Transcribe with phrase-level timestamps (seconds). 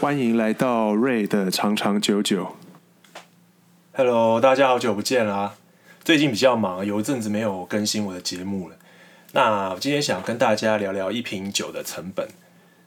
[0.00, 2.54] 欢迎来到瑞的长长久久。
[3.92, 5.54] Hello，大家好久不见啦！
[6.04, 8.76] 最近比较忙，有一阵子没有更新我的节目了。
[9.32, 12.28] 那我今天想跟大家聊聊一瓶酒的成本。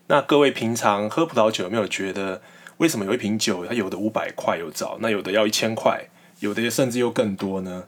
[0.07, 2.41] 那各位平常喝葡萄酒有没有觉得，
[2.79, 6.09] 为什么有一瓶酒它有的五百块有找，那有的要一千块，
[6.39, 7.85] 有的甚至又更多呢？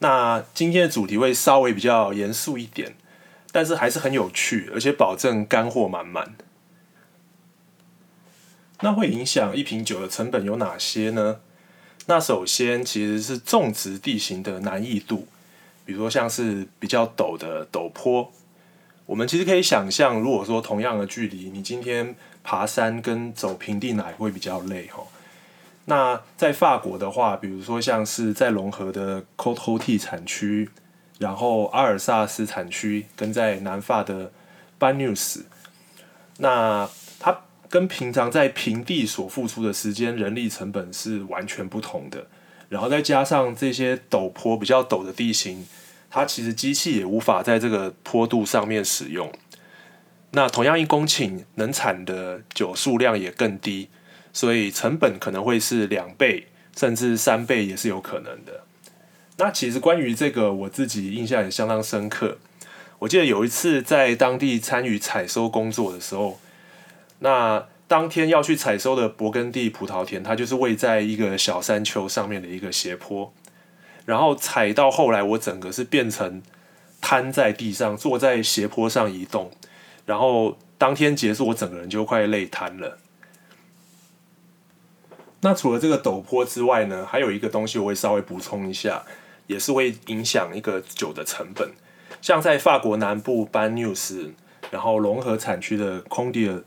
[0.00, 2.94] 那今天的主题会稍微比较严肃一点，
[3.50, 6.34] 但是还是很有趣，而且保证干货满满。
[8.80, 11.40] 那会影响一瓶酒的成本有哪些呢？
[12.08, 15.26] 那首先其实是种植地形的难易度，
[15.84, 18.30] 比如说像是比较陡的陡坡，
[19.06, 25.02] 我们其实可以想象，如果说同样的距离，你今天爬山跟走平地哪会比较累哈？
[25.86, 30.68] 那在法国的话，比如说像是在隆河的 Côte-Rôtie 产区，
[31.18, 34.32] 然后阿尔萨斯产区，跟在南法的
[34.78, 35.46] b a n u s
[36.38, 37.40] 那它。
[37.68, 42.28] 跟平常在平地所付出的时间、人力成本是完全不同的。
[42.68, 45.66] 然后再加上这些陡坡比较陡的地形，
[46.16, 49.30] 它其实机器也无法在这个坡度上面使用。
[50.30, 53.90] 那同样一公顷能产的酒数量也更低，
[54.32, 58.64] 所以成本可能会是两倍甚至三倍也是有可能的。
[59.36, 62.38] 那其实关于这个，我自己印象也相当深刻。
[63.00, 66.40] 我记得有一次在当地参与采收工作的时候。
[67.18, 73.30] 那当天要去采收的勃艮第葡萄田，它就是位在一个小山丘上面的一个斜坡，
[74.06, 76.40] 然后踩到后来，我整个是变成
[77.02, 79.50] 瘫在地上，坐在斜坡上移动，
[80.06, 82.96] 然后当天结束，我整个人就快累瘫了。
[85.40, 89.04] 那除了这个陡坡之外呢，还有一个东西我会稍微补充一下，
[89.46, 91.72] 也是会影响一个酒的成本，
[92.22, 94.32] 像在法国南部班纽斯
[94.70, 96.62] 然后隆河产区的 Condia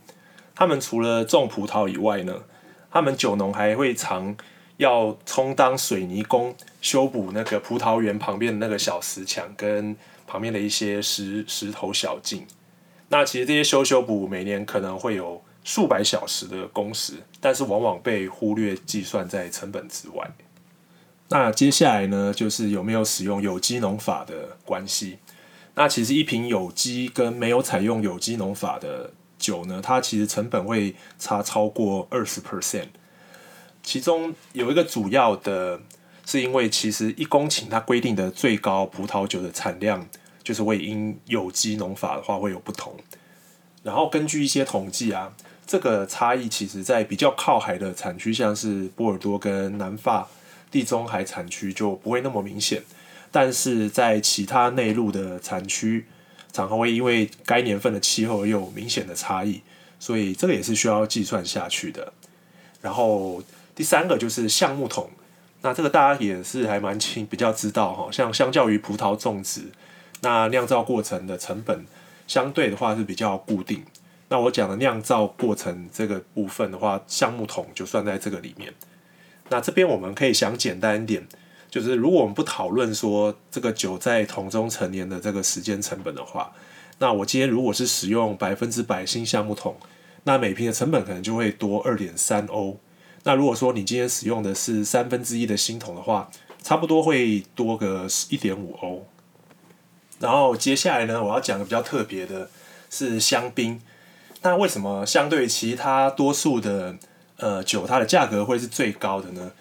[0.56, 2.44] 他们除了种葡萄以外呢，
[2.92, 4.36] 他们酒农还会常
[4.80, 9.96] 要充当水泥工，修补那个葡萄园旁边的那个小石墙跟
[10.26, 12.46] 旁边的一些石石头小径。
[13.10, 20.32] 那其实这些修修补每年可能会有数百小时的工时，但是往往被忽略计算在成本之外。
[21.30, 25.20] 那接下来呢，就是有没有使用有机农法的关系。
[25.76, 29.12] 那其实一瓶有机跟没有采用有机农法的。
[29.40, 32.90] 酒呢，它其实成本会差超过二十 percent，
[33.84, 35.80] 其中有一个主要的，
[36.26, 40.08] 是因为其实一公顷它规定的最高葡萄酒的产量，
[40.44, 42.96] 就是会因有机农法的话会有不同。
[43.84, 45.34] 然后根据一些统计啊，
[45.66, 50.28] 这个差异其实在比较靠海的产区，像是波尔多跟南法
[50.70, 52.84] 地中海产区就不会那么明显，
[53.32, 56.06] 但是在其他内陆的产区。
[56.52, 59.62] 常常会因为该年份的气候有明显的差异，
[60.00, 62.12] 所以这个也是需要计算下去的。
[62.82, 63.40] 然后
[63.80, 65.10] 第三个就是橡木桶，
[65.62, 69.62] 那这个大家也是还蛮清比较知道哈，像相较于葡萄种植，
[70.20, 71.86] 那酿造过程的成本
[72.28, 73.86] 相对的话是比较固定。
[74.28, 78.74] 那我讲的酿造过程这个部分的话，橡木桶就算在这个里面。
[79.48, 81.26] 那这边我们可以想简单一点。
[81.70, 86.52] 就是如果我们不讨论说这个酒在桶中陈年的这个时间成本的话，
[86.98, 89.78] 那我今天如果是使用百分之百新橡木桶，
[90.26, 92.78] 那每瓶的成本可能就会多二点三欧。
[93.24, 96.30] 那如果说你今天使用的是三分之一的新桶的话，
[96.64, 99.06] 差不多会多个一点五欧。
[100.20, 102.50] 然后接下来呢，我要讲的比较特别的
[102.90, 103.82] 是香槟。
[104.42, 106.96] 那为什么相对其他多数的
[107.38, 109.52] 呃酒，它的价格会是最高的呢？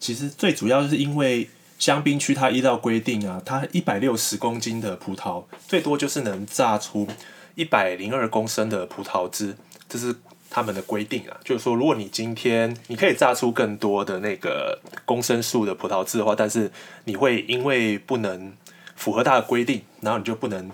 [0.00, 1.48] 其实最主要就是因为
[1.78, 7.06] 香槟区它依照规定啊，它一百六十公斤的葡萄最多就是能榨出
[7.54, 9.56] 一百零二公升的葡萄汁，
[9.88, 10.14] 这是
[10.52, 11.36] 他们的规定啊。
[11.42, 16.70] 就是说，如果你今天你可以榨出更多的那个公升数的葡萄汁的话，但是
[17.04, 18.52] 你会因为不能
[18.94, 20.70] 符合它的规定，然后你就不能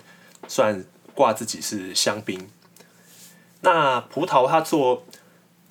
[0.47, 0.85] 算
[1.15, 2.51] 挂自己是香槟。
[3.61, 5.05] 那葡萄它做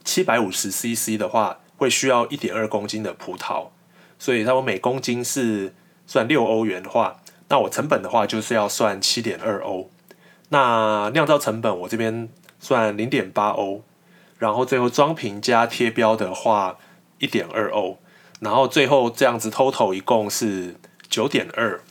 [0.04, 1.60] 七百五十 CC 的话。
[1.80, 3.68] 会需要一点二公斤的葡萄，
[4.18, 5.76] 所以他们每公斤是
[6.08, 9.88] 算六欧元的话，那我成本的话就是要算七点二欧。
[10.50, 12.30] 那酿造成本我这边
[12.60, 13.84] 算零点八欧，
[14.38, 16.78] 然后最后装瓶加贴标的话
[17.20, 17.98] 一点二欧，
[18.40, 20.76] 然后最后这样子 total 一共是
[21.10, 21.82] 九点二。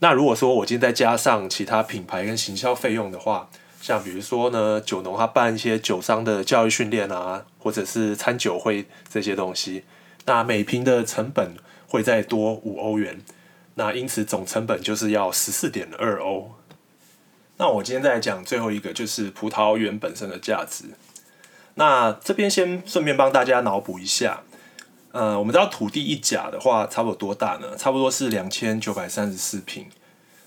[0.00, 3.48] 那如果说我今天再加上其他品牌跟行销费用的话，
[3.80, 9.84] 像比如说呢，酒农他办一些酒商的教育训练啊，或者是餐酒会这些东西，
[10.26, 11.54] 那每瓶的成本
[11.88, 13.20] 会再多五欧元，
[13.76, 16.52] 那因此总成本就是要十四点二欧。
[17.58, 20.86] 那我今天再来讲最后一个，就是葡萄园本身的价值。
[21.74, 24.42] 那这边先顺便帮大家脑补一下，
[25.12, 27.76] 呃，我们知道土地一甲的话，差不多多大呢？
[27.76, 29.86] 差不多是两千九百三十四坪。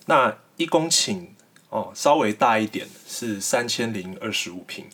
[0.06, 1.27] 那一公顷
[1.69, 4.86] 哦，稍微大一点是三千零二十五坪。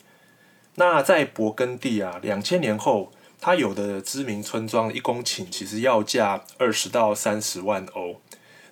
[0.76, 3.12] 那在勃艮第啊，两千年后，
[3.42, 8.22] 它有的知名村庄一公顷其实要价二十到三十万欧，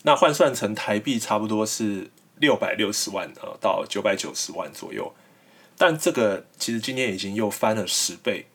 [0.03, 5.13] 那换算成台币差不多是六百六十万呃到九百九十万左右。
[5.79, 8.47] 但这个其实今年已经又翻了十倍。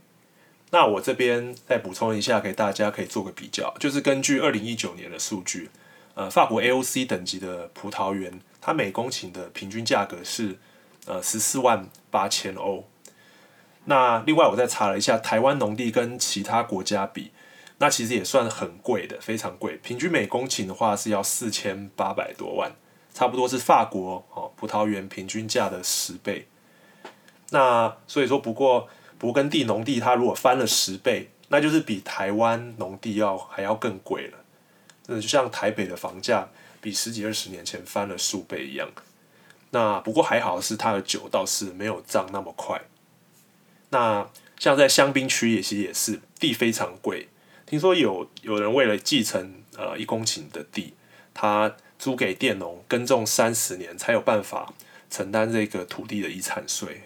[0.70, 5.70] 那我这边再补充一下，给大家可以做个比较，就是根据二零一九年的数据，
[6.14, 10.58] 呃，法国 AOC 等级的葡萄园，它每公顷的平均价格是
[11.06, 12.84] 呃十四万八千欧。
[13.86, 17.30] 那另外我再查了一下，台湾农地跟其他国家比，
[17.78, 19.78] 那其实也算很贵的，非常贵。
[19.82, 22.72] 平均每公顷的话是要四千八百多万，
[23.14, 26.48] 差不多是法国哦葡萄园平均价的十倍。
[27.50, 28.88] 那所以说，不过
[29.20, 34.38] 勃艮第农地它如果翻了十倍，那就是比台湾农地要还要更贵了。
[35.06, 36.48] 那就像台北的房价
[36.80, 38.88] 比十几二十年前翻了数倍一样。
[39.70, 42.80] 那不过还好是它的酒倒是没有涨那么快。
[43.90, 47.28] 那像在香槟区也其实也是地非常贵，
[47.66, 50.94] 听说有有人为了继承呃一公顷的地，
[51.34, 54.72] 他租给佃农耕种三十年才有办法
[55.10, 57.02] 承担这个土地的遗产税。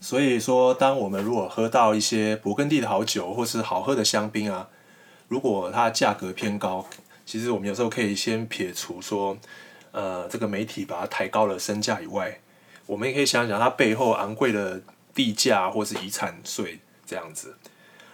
[0.00, 4.68] 所以说，当我们如果喝到一些勃艮第的好酒或是好喝的香槟啊，
[5.28, 6.86] 如果它价格偏高，
[7.26, 9.36] 其实我们有时候可以先撇除说，
[9.92, 12.40] 呃，这个媒体把它抬高了身价以外，
[12.86, 14.82] 我们也可以想想它背后昂贵的。
[15.14, 17.56] 地价或是遗产税这样子，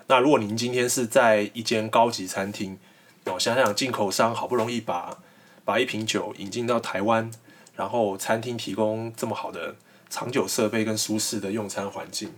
[0.06, 2.78] 那如果您今天是在一间高级餐厅，
[3.26, 5.18] 哦，想想进口商好不容易把
[5.66, 7.30] 把一瓶酒引进到台湾，
[7.76, 9.74] 然后餐厅提供这么好的
[10.14, 12.30] 长久设备跟舒适的用餐环境，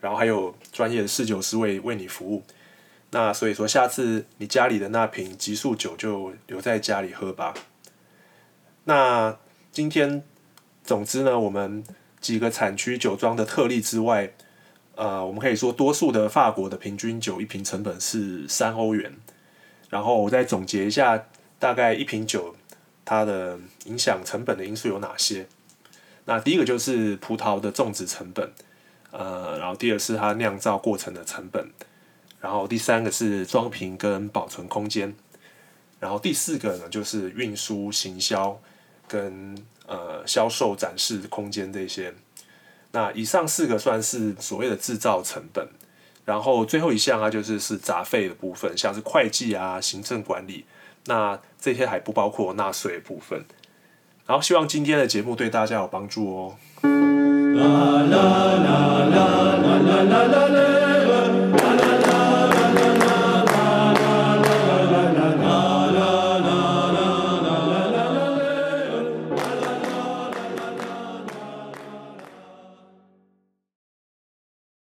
[0.00, 2.44] 然后还有专业的侍酒师为为你服务，
[3.10, 7.52] 那所以说下次你家里的那瓶极速酒就留在家里喝吧。
[8.84, 9.36] 那
[9.72, 10.22] 今天
[10.84, 11.82] 总之呢，我们。
[12.20, 14.32] 几个产区酒庄的特例之外，
[14.96, 19.16] 呃，我们可以说多数的法国的平均酒一瓶成本是三欧元。
[19.88, 21.26] 然后我再总结一下，
[21.60, 22.56] 大概一瓶酒
[23.04, 25.46] 它的影响成本的因素有哪些？
[26.28, 28.52] 那第一个就是葡萄的种植成本，
[29.10, 31.72] 呃，然后第二是它酿造过程的成本，
[32.40, 35.16] 然后第三个是装瓶跟保存空间，
[35.98, 38.60] 然后第四个呢就是运输、行销
[39.08, 39.56] 跟。
[39.90, 42.12] 呃，销售、展示空间这些，
[42.92, 45.66] 那以上四个算是所谓的制造成本，
[46.26, 50.66] 然后最后一项啊，就是是杂费的部分，像是会计啊、行政管理，
[51.06, 53.46] 那这些还不包括纳税部分。
[54.30, 56.54] 好希望今天的节目对大家有帮助哦。
[56.82, 58.22] 啦啦
[58.62, 59.27] 啦啦